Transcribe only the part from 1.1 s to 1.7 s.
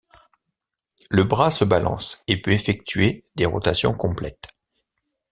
Le bras se